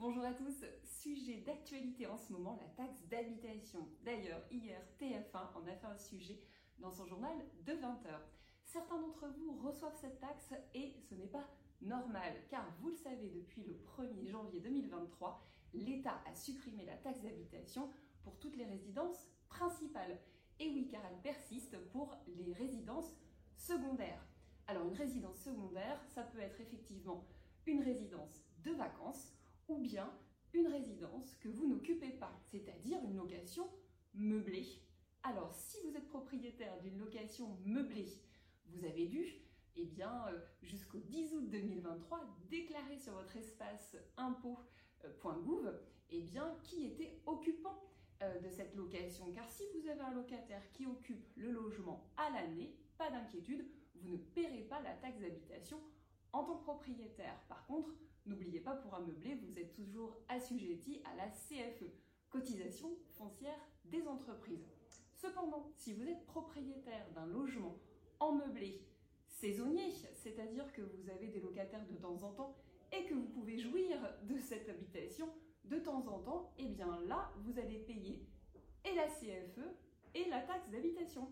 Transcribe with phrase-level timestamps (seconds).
[0.00, 3.88] Bonjour à tous, sujet d'actualité en ce moment, la taxe d'habitation.
[4.04, 6.40] D'ailleurs, hier, TF1 en a fait un sujet
[6.78, 7.36] dans son journal
[7.66, 8.20] de 20h.
[8.64, 11.44] Certains d'entre vous reçoivent cette taxe et ce n'est pas
[11.82, 15.42] normal, car vous le savez, depuis le 1er janvier 2023,
[15.74, 17.90] l'État a supprimé la taxe d'habitation
[18.22, 20.20] pour toutes les résidences principales.
[20.60, 23.16] Et oui, car elle persiste pour les résidences
[23.56, 24.24] secondaires.
[24.68, 27.26] Alors une résidence secondaire, ça peut être effectivement
[27.66, 29.07] une résidence de vacances
[29.68, 30.12] ou bien
[30.52, 33.68] une résidence que vous n'occupez pas, c'est-à-dire une location
[34.14, 34.66] meublée.
[35.22, 38.08] Alors si vous êtes propriétaire d'une location meublée,
[38.66, 39.26] vous avez dû,
[39.76, 45.72] eh euh, jusqu'au 10 août 2023, déclarer sur votre espace impôt.gouv,
[46.10, 47.84] eh bien, qui était occupant
[48.22, 49.30] euh, de cette location.
[49.32, 54.08] Car si vous avez un locataire qui occupe le logement à l'année, pas d'inquiétude, vous
[54.08, 55.80] ne paierez pas la taxe d'habitation
[56.38, 57.40] en tant que propriétaire.
[57.48, 57.90] Par contre,
[58.24, 61.90] n'oubliez pas, pour ameubler, vous êtes toujours assujetti à la CFE,
[62.30, 64.68] cotisation foncière des entreprises.
[65.16, 67.76] Cependant, si vous êtes propriétaire d'un logement
[68.20, 68.80] en meublé
[69.26, 72.56] saisonnier, c'est-à-dire que vous avez des locataires de temps en temps
[72.92, 75.28] et que vous pouvez jouir de cette habitation
[75.64, 78.24] de temps en temps, eh bien là, vous allez payer
[78.84, 79.66] et la CFE
[80.14, 81.28] et la taxe d'habitation.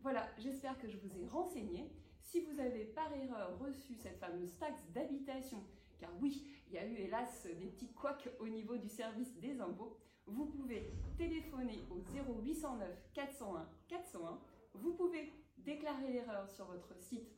[0.00, 1.90] Voilà, j'espère que je vous ai renseigné.
[2.30, 5.64] Si vous avez par erreur reçu cette fameuse taxe d'habitation,
[5.98, 9.58] car oui, il y a eu hélas des petits couacs au niveau du service des
[9.58, 14.38] impôts, vous pouvez téléphoner au 0809 401 401.
[14.74, 17.34] Vous pouvez déclarer l'erreur sur votre site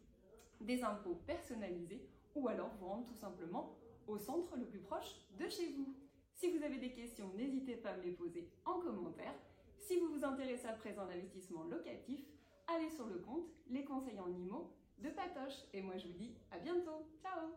[0.61, 3.77] des impôts personnalisés ou alors vous rendre tout simplement
[4.09, 5.95] au centre le plus proche de chez vous.
[6.35, 9.35] Si vous avez des questions, n'hésitez pas à me les poser en commentaire.
[9.79, 12.25] Si vous vous intéressez à présent à l'investissement locatif,
[12.67, 15.65] allez sur le compte Les conseils en IMO de Patoche.
[15.73, 17.07] Et moi je vous dis à bientôt.
[17.23, 17.55] Ciao